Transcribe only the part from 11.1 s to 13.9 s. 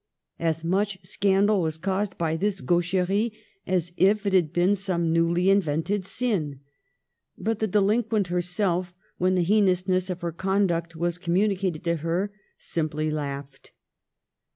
communi cated to her, simply laughed.